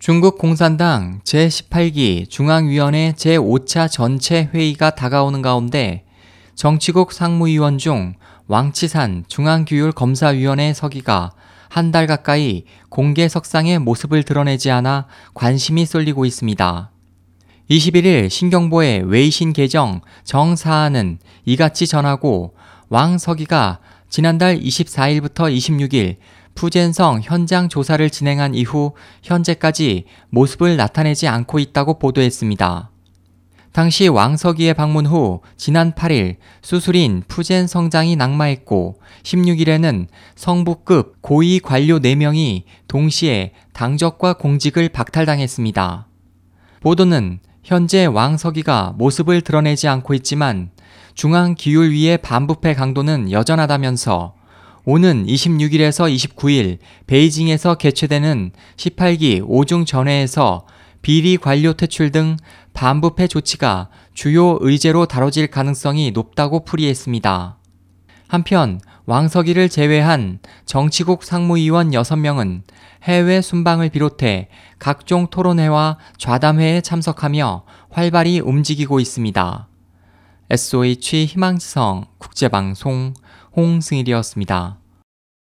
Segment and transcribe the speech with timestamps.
[0.00, 6.06] 중국 공산당 제18기 중앙위원회 제5차 전체 회의가 다가오는 가운데
[6.54, 8.14] 정치국 상무위원 중
[8.46, 11.32] 왕치산 중앙규율검사위원회 서기가
[11.68, 16.90] 한 달 가까이 공개 석상의 모습을 드러내지 않아 관심이 쏠리고 있습니다.
[17.68, 22.54] 21일 신경보의 웨이신 계정 정사안은 이같이 전하고
[22.88, 23.80] 왕 서기가
[24.10, 26.16] 지난달 24일부터 26일
[26.56, 28.92] 푸젠성 현장 조사를 진행한 이후
[29.22, 32.90] 현재까지 모습을 나타내지 않고 있다고 보도했습니다.
[33.72, 42.64] 당시 왕서기의 방문 후 지난 8일 수술인 푸젠 성장이 낙마했고 16일에는 성부급 고위 관료 4명이
[42.88, 46.08] 동시에 당적과 공직을 박탈당했습니다.
[46.80, 47.38] 보도는
[47.70, 50.70] 현재 왕서기가 모습을 드러내지 않고 있지만
[51.14, 54.34] 중앙 기율 위의 반부패 강도는 여전하다면서
[54.86, 60.66] 오는 26일에서 29일 베이징에서 개최되는 18기 5중 전회에서
[61.00, 62.36] 비리 관료 퇴출 등
[62.72, 67.56] 반부패 조치가 주요 의제로 다뤄질 가능성이 높다고 풀이했습니다.
[68.26, 68.80] 한편
[69.10, 72.62] 왕석이를 제외한 정치국 상무위원 6명은
[73.02, 74.46] 해외 순방을 비롯해
[74.78, 79.68] 각종 토론회와 좌담회에 참석하며 활발히 움직이고 있습니다.
[80.50, 83.14] SOH 희망지성 국제방송
[83.56, 84.78] 홍승일이었습니다.